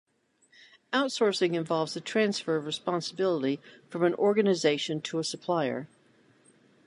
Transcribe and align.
Outsourcing 0.93 1.53
involves 1.53 1.93
the 1.93 2.01
transfer 2.01 2.55
of 2.55 2.65
responsibility 2.65 3.59
from 3.87 4.03
an 4.03 4.15
organization 4.15 4.99
to 5.03 5.19
a 5.19 5.23
supplier. 5.23 5.87